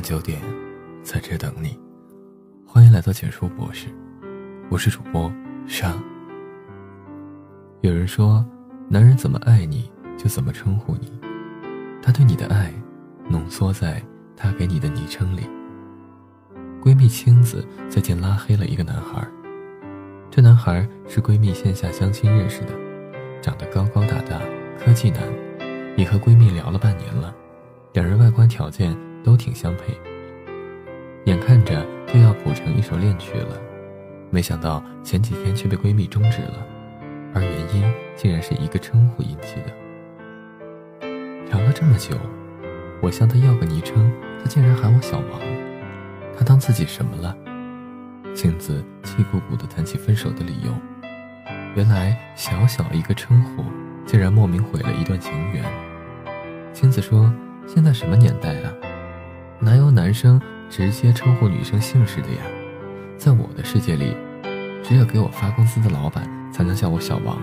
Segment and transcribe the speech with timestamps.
[0.00, 0.40] 晚九点，
[1.02, 1.78] 在这等你。
[2.64, 3.88] 欢迎来到简书博士，
[4.70, 5.30] 我是主播
[5.66, 5.92] 沙。
[7.82, 8.42] 有人说，
[8.88, 11.12] 男人怎么爱你就怎么称呼你，
[12.00, 12.72] 他对你的爱
[13.28, 14.02] 浓缩在
[14.34, 15.42] 他给你的昵称里。
[16.82, 19.22] 闺蜜青子最近拉黑了一个男孩，
[20.30, 22.72] 这男孩是闺蜜线下相亲认识的，
[23.42, 24.40] 长得高高大大，
[24.82, 25.20] 科技男，
[25.94, 27.34] 也和闺蜜聊了半年了，
[27.92, 28.96] 两人外观条件。
[29.22, 29.94] 都挺相配，
[31.24, 33.56] 眼看着就要谱成一首恋曲了，
[34.30, 36.66] 没想到前几天却被闺蜜终止了，
[37.34, 37.84] 而原因
[38.16, 41.08] 竟然是一个称呼引起的。
[41.50, 42.16] 聊了这么久，
[43.00, 45.40] 我向他要个昵称，他竟然喊我小王，
[46.36, 47.36] 他当自己什么了？
[48.34, 50.72] 青子气鼓鼓地谈起分手的理由，
[51.74, 53.64] 原来小小一个称呼，
[54.06, 55.64] 竟然莫名毁了一段情缘。
[56.72, 57.30] 青子说
[57.66, 58.72] ：“现在什么年代啊？”
[59.62, 62.42] 哪有男生直接称呼女生姓氏的呀？
[63.18, 64.16] 在我的世界里，
[64.82, 67.36] 只有给我发工资的老板才能叫我小王，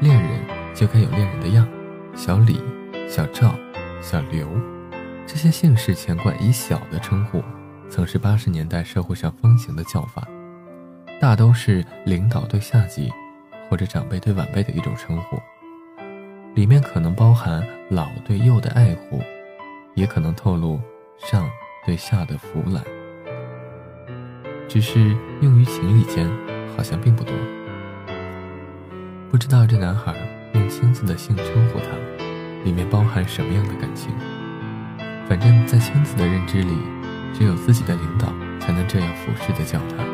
[0.00, 0.40] 恋人
[0.74, 1.68] 就该有恋人的样，
[2.16, 2.58] 小李、
[3.06, 3.54] 小赵、
[4.00, 4.48] 小刘，
[5.26, 7.42] 这些姓氏前冠以小的称呼，
[7.90, 10.26] 曾是八十年代社会上风行的叫法，
[11.20, 13.12] 大都是领导对下级
[13.68, 15.38] 或者长辈对晚辈的一种称呼，
[16.54, 19.20] 里面可能包含老对幼的爱护，
[19.94, 20.80] 也可能透露。
[21.24, 21.48] 上
[21.86, 22.82] 对下的腐懒，
[24.68, 24.98] 只是
[25.40, 26.28] 用于情侣间，
[26.76, 27.32] 好像并不多。
[29.30, 30.14] 不知道这男孩
[30.54, 31.86] 用青子的姓称呼他，
[32.64, 34.12] 里面包含什么样的感情？
[35.28, 36.76] 反正，在青子的认知里，
[37.32, 38.26] 只有自己的领导
[38.58, 40.04] 才能这样俯视的叫他，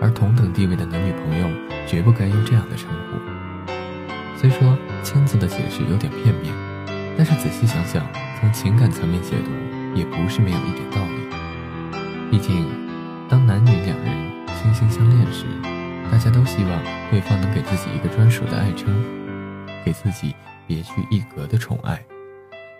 [0.00, 1.48] 而同等地位的男女朋友
[1.86, 3.18] 绝不该用这样的称呼。
[4.36, 6.54] 虽说青子的解释有点片面，
[7.16, 8.06] 但是仔细想想，
[8.38, 9.73] 从情感层面解读。
[9.94, 12.30] 也不是没有一点道理。
[12.30, 12.66] 毕竟，
[13.28, 15.44] 当男女两人心心相恋时，
[16.10, 18.92] 大家都希望对方能给自己一个专属的爱称，
[19.84, 20.34] 给自己
[20.66, 22.02] 别具一格的宠爱。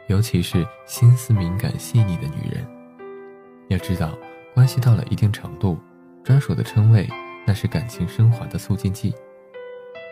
[0.08, 2.66] 尤其是心思敏感细腻的女人，
[3.68, 4.10] 要知道，
[4.52, 5.78] 关系到了一定程度，
[6.22, 7.08] 专属的称谓
[7.46, 9.14] 那是感情升华的促进剂。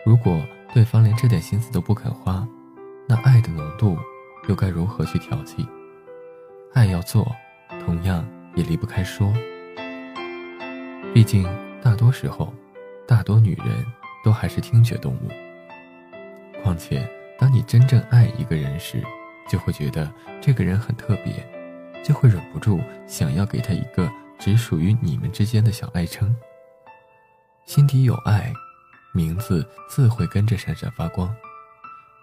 [0.05, 0.41] 如果
[0.73, 2.47] 对方连这点心思都不肯花，
[3.07, 3.97] 那爱的浓度
[4.47, 5.67] 又该如何去调剂？
[6.73, 7.31] 爱要做，
[7.85, 9.31] 同样也离不开说。
[11.13, 11.47] 毕竟
[11.83, 12.51] 大多时候，
[13.07, 13.67] 大多女人
[14.23, 15.29] 都还是听觉动物。
[16.63, 17.07] 况且，
[17.37, 19.03] 当你真正爱一个人时，
[19.47, 21.47] 就会觉得这个人很特别，
[22.03, 26.35] 就会忍不住想要给他一个只属于你们之间的小爱称。
[27.65, 28.51] 心底有爱，
[29.13, 31.31] 名字自会跟着闪闪发光。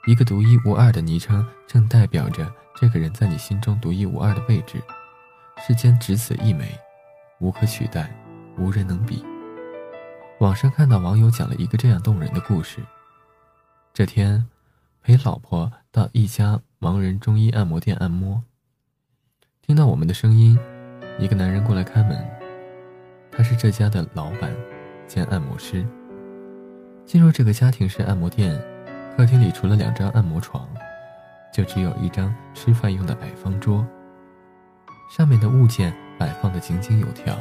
[0.07, 4.83] 一个独一无二的昵称，正代表着这个人在你心中独一无二的位置。
[5.59, 6.67] 世间只此一枚，
[7.39, 8.11] 无可取代，
[8.57, 9.23] 无人能比。
[10.39, 12.81] 网上看到网友讲了一个这样动人的故事：
[13.93, 14.49] 这天，
[15.03, 18.43] 陪老婆到一家盲人中医按摩店按摩，
[19.61, 20.59] 听到我们的声音，
[21.19, 22.27] 一个男人过来开门，
[23.31, 24.51] 他是这家的老板
[25.07, 25.87] 兼按摩师。
[27.05, 28.59] 进入这个家庭式按摩店。
[29.17, 30.67] 客厅里除了两张按摩床，
[31.61, 33.87] 就只有一张吃饭用的矮方桌。
[35.15, 37.37] 上面的物件摆放的井井有条。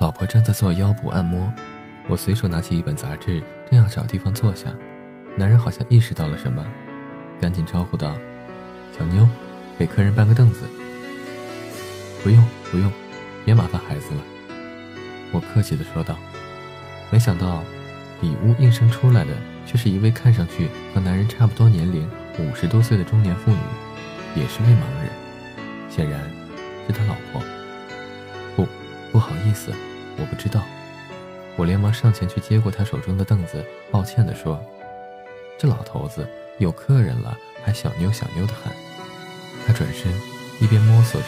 [0.00, 1.48] 老婆正在做腰部按摩，
[2.08, 3.40] 我随手拿起一本杂志，
[3.70, 4.70] 正要找地方坐下，
[5.36, 6.66] 男人好像意识到了什么，
[7.40, 8.12] 赶紧招呼道
[8.98, 9.28] ：“小妞，
[9.78, 10.66] 给客人搬个凳子。
[12.24, 12.90] ”“不用，不用，
[13.44, 14.20] 别麻烦孩子了。”
[15.30, 16.16] 我客气地说道。
[17.12, 17.62] 没想到，
[18.20, 19.30] 里屋应声出来的。
[19.64, 22.04] 却是一位看上去和男人差不多年龄、
[22.38, 23.58] 五十多岁的中年妇女，
[24.34, 25.10] 也是位盲人，
[25.90, 26.20] 显然
[26.86, 27.42] 是他老婆。
[28.56, 28.66] 不，
[29.12, 29.72] 不好意思，
[30.16, 30.62] 我不知道。
[31.56, 34.58] 我连忙上前去接过他手中的凳子，抱歉地说
[35.58, 36.26] ：“这老头子
[36.58, 38.72] 有客人了，还小妞小妞的喊。”
[39.66, 40.10] 他转身，
[40.58, 41.26] 一边摸索着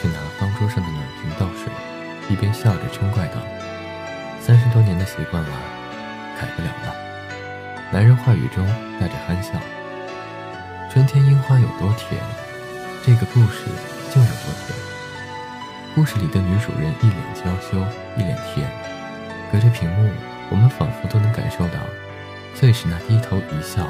[0.00, 1.72] 去拿方桌上的暖瓶倒水，
[2.30, 3.34] 一边笑着嗔怪道
[4.40, 5.50] ：“三十多年的习惯了，
[6.40, 6.94] 改不了了。”
[7.92, 8.64] 男人话语中
[9.00, 9.52] 带着憨笑。
[10.92, 12.20] 春天樱花有多甜，
[13.02, 13.64] 这个故事
[14.12, 14.78] 就有多甜。
[15.94, 17.80] 故事里的女主人一脸娇羞，
[18.14, 18.70] 一脸甜。
[19.50, 20.10] 隔着屏幕，
[20.50, 21.80] 我们仿佛都能感受到，
[22.54, 23.88] 最是那低头一笑，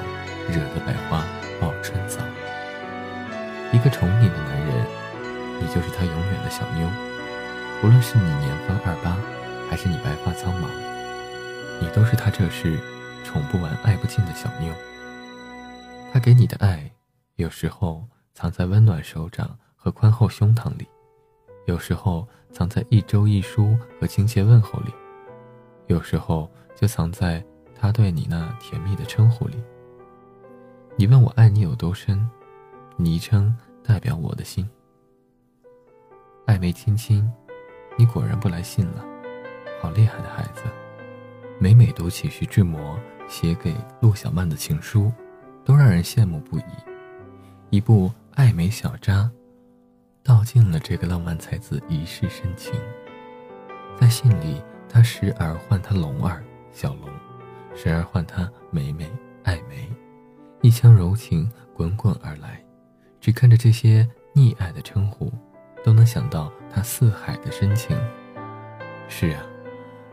[0.48, 1.24] 惹得百花
[1.60, 2.20] 报春早。
[3.72, 4.86] 一个宠你的男人，
[5.60, 6.86] 你就是他永远的小妞。
[7.82, 9.16] 无论是你年方二八，
[9.68, 10.68] 还是你白发苍茫，
[11.80, 12.78] 你都是他这世。
[13.24, 14.72] 宠不完、爱不尽的小妞，
[16.12, 16.92] 他给你的爱，
[17.36, 20.86] 有时候藏在温暖手掌和宽厚胸膛里，
[21.64, 24.92] 有时候藏在一周一书和亲切问候里，
[25.86, 27.42] 有时候就藏在
[27.74, 29.56] 他对你那甜蜜的称呼里。
[30.96, 32.28] 你问我爱你有多深，
[32.98, 34.68] 昵称代表我的心。
[36.44, 37.26] 暧昧亲亲，
[37.96, 39.02] 你果然不来信了，
[39.80, 40.64] 好厉害的孩子！
[41.58, 43.00] 每每读起徐志摩
[43.30, 45.10] 写给陆小曼的情书，
[45.64, 46.64] 都让人羡慕不已。
[47.70, 49.30] 一部爱美小札，
[50.22, 52.72] 道尽了这个浪漫才子一世深情。
[53.98, 56.42] 在信里，他时而唤她龙儿、
[56.72, 57.08] 小龙，
[57.74, 59.10] 时而唤她美美、
[59.44, 59.88] 爱美，
[60.60, 62.62] 一腔柔情滚滚而来。
[63.20, 65.32] 只看着这些溺爱的称呼，
[65.84, 67.96] 都能想到他四海的深情。
[69.08, 69.42] 是啊，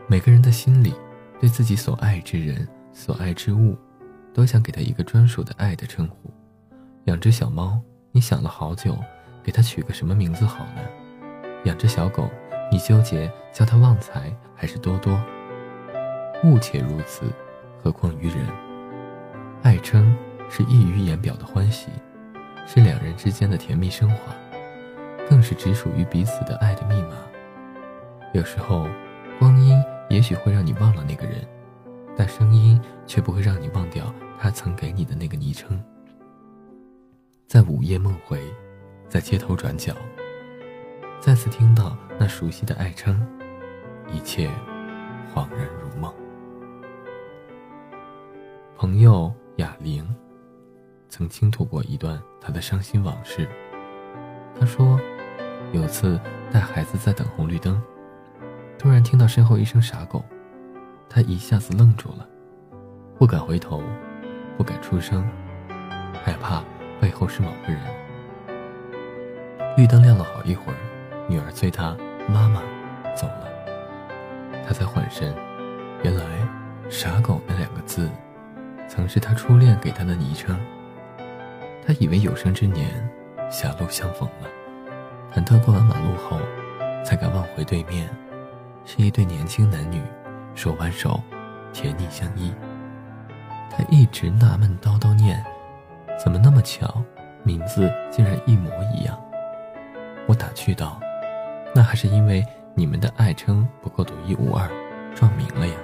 [0.06, 0.94] 每个人的心里，
[1.40, 3.76] 对自己所爱之人、所爱之物，
[4.32, 6.30] 都想给他一个专属的爱的称呼。
[7.04, 7.80] 养只小猫，
[8.12, 8.96] 你想了好久，
[9.42, 10.82] 给它取个什么名字好呢？
[11.64, 12.28] 养只小狗，
[12.70, 15.20] 你纠结叫它旺财还是多多？
[16.44, 17.22] 物且如此，
[17.82, 18.46] 何况于人？
[19.62, 20.16] 爱称
[20.48, 21.88] 是溢于言表的欢喜，
[22.66, 24.34] 是两人之间的甜蜜升华，
[25.28, 27.14] 更是只属于彼此的爱的密码。
[28.32, 28.88] 有时候，
[29.38, 31.46] 光阴也许会让你忘了那个人，
[32.20, 35.82] 但声音却不会让你忘掉他曾给你的那个昵称。
[37.48, 38.38] 在午夜梦回，
[39.08, 39.96] 在街头转角，
[41.18, 43.26] 再次听到那熟悉的爱称，
[44.12, 44.50] 一切
[45.34, 46.12] 恍然如梦。
[48.76, 50.06] 朋友哑铃
[51.08, 53.48] 曾倾吐过一段他的伤心往事。
[54.58, 55.00] 他说，
[55.72, 56.20] 有次
[56.52, 57.82] 带孩子在等红绿灯，
[58.78, 60.22] 突然听到身后一声“傻狗”，
[61.12, 62.26] 他一下子愣住了，
[63.18, 63.82] 不敢回头，
[64.56, 65.28] 不敢出声，
[66.24, 66.62] 害怕。
[67.00, 67.80] 背后是某个人。
[69.74, 70.76] 绿灯亮了好一会儿，
[71.26, 71.96] 女儿催他
[72.28, 72.60] ：“妈妈，
[73.16, 73.48] 走了。”
[74.68, 75.34] 他才缓神，
[76.02, 76.22] 原来
[76.90, 78.06] “傻狗”那两个字，
[78.86, 80.54] 曾是他初恋给他的昵称。
[81.86, 82.86] 他以为有生之年
[83.50, 84.48] 狭路相逢了，
[85.34, 86.38] 忐忑过完马路后，
[87.02, 88.10] 才敢望回对面，
[88.84, 90.02] 是一对年轻男女，
[90.60, 91.18] 手挽手，
[91.72, 92.52] 甜蜜相依。
[93.70, 95.42] 他一直纳闷叨叨念。
[96.22, 97.02] 怎么那么巧，
[97.42, 99.18] 名字竟然一模一样？
[100.28, 101.00] 我打趣道
[101.74, 104.68] ：“那还是因为你们的爱称不够独一无二，
[105.14, 105.74] 撞名了呀。”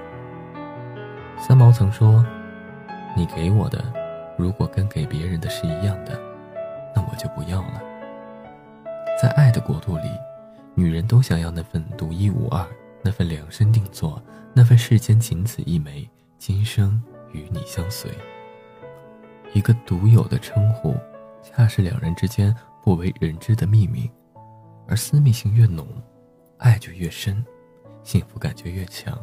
[1.40, 2.23] 三毛曾说
[3.17, 3.82] ：“你给我的，
[4.37, 6.12] 如果跟给别人的是一样的，
[6.94, 7.82] 那我就不要了。”
[9.19, 10.11] 在爱的国度里，
[10.75, 12.62] 女人都想要那份独一无二，
[13.00, 14.23] 那份量身定做，
[14.58, 16.08] 那份世间仅此一枚，
[16.38, 16.99] 今生
[17.31, 18.11] 与你相随。
[19.53, 20.97] 一个独有的称呼，
[21.43, 24.11] 恰是两人之间不为人知的秘密，
[24.88, 25.87] 而私密性越浓，
[26.56, 27.44] 爱就越深，
[28.03, 29.23] 幸福感就越强。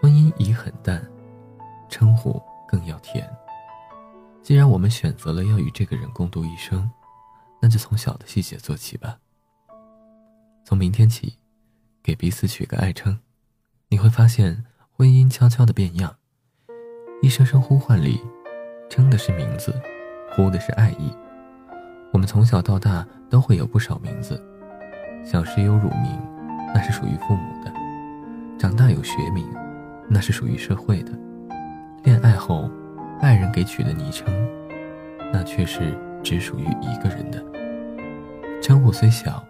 [0.00, 1.08] 婚姻已很淡，
[1.88, 3.24] 称呼更要甜。
[4.42, 6.90] 既然我们选择了要与这个人共度一生，
[7.60, 9.16] 那就从小的细节做起吧。
[10.64, 11.38] 从明天起，
[12.02, 13.16] 给彼此取个爱称，
[13.92, 14.64] 你会发现
[14.96, 16.14] 婚姻悄悄的变样，
[17.22, 18.20] 一声声呼唤里。
[18.88, 19.72] 称的是名字，
[20.32, 21.12] 呼的是爱意。
[22.12, 24.40] 我们从小到大都会有不少名字，
[25.24, 26.20] 小时有乳名，
[26.72, 27.70] 那是属于父母的；
[28.58, 29.44] 长大有学名，
[30.08, 31.12] 那是属于社会的；
[32.04, 32.70] 恋爱后，
[33.20, 34.32] 爱人给取的昵称，
[35.32, 37.44] 那却是只属于一个人的。
[38.60, 39.44] 称呼虽小，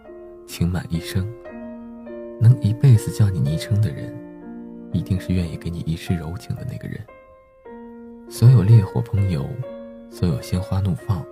[0.46, 1.26] 情满一生。
[2.40, 4.14] 能一辈子叫你昵称的人，
[4.92, 7.00] 一定是愿意给你一世柔情的那个人。
[8.28, 9.48] 所有烈火烹油，
[10.10, 11.24] 所有鲜花怒放，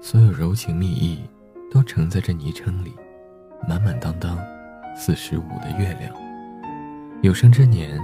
[0.00, 1.20] 所有柔情蜜意，
[1.70, 2.94] 都盛在这昵称里，
[3.68, 4.38] 满满当当，
[4.96, 6.14] 四十五的月亮。
[7.22, 8.00] 有生之年，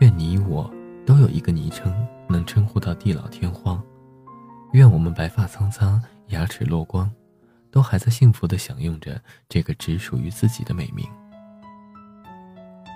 [0.00, 0.68] 愿你我
[1.06, 1.94] 都有一个昵称，
[2.28, 3.80] 能称呼到地老天荒。
[4.72, 7.10] 愿我们白发苍苍，牙齿落光，
[7.70, 11.06] 都还在幸福的享用着这个只属于自己的美名。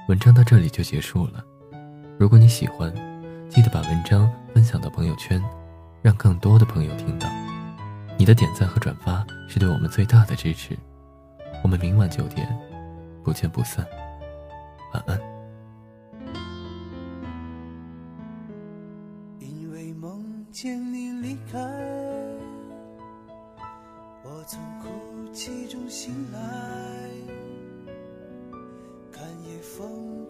[0.08, 1.44] 文章到这里就结束了，
[2.18, 2.92] 如果你喜欢。
[3.48, 5.38] 记得把文章分享到朋友圈，
[6.00, 7.28] 让更多的朋友听到。
[8.18, 10.74] 你的点赞和转发是对我们最大的支持。
[11.62, 12.48] 我们明晚九点
[13.22, 13.86] 不见不散。
[14.94, 15.20] 晚安。
[19.38, 21.58] 因为梦见你离开，
[24.24, 26.40] 我从哭泣中醒来，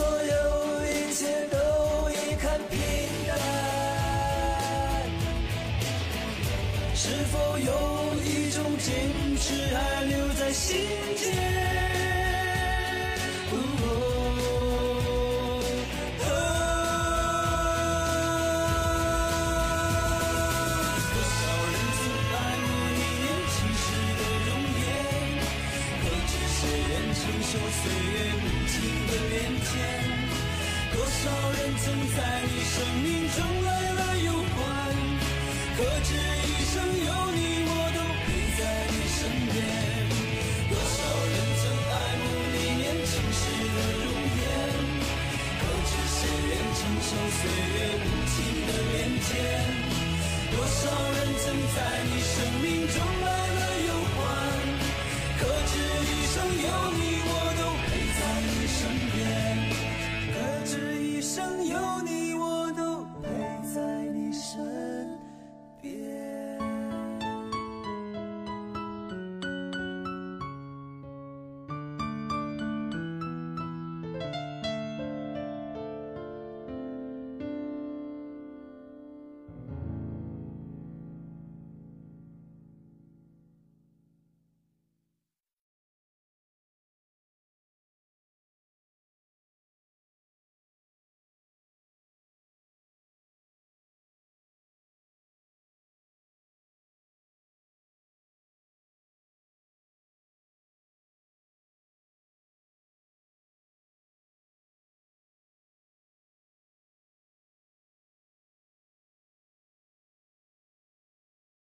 [0.00, 0.32] 所有
[0.86, 1.56] 一切都
[2.08, 2.78] 已看平
[3.28, 3.36] 淡，
[6.94, 7.68] 是否有
[8.24, 8.88] 一种坚
[9.36, 11.99] 持还留在心间？
[31.22, 33.59] 多少人曾在你生命中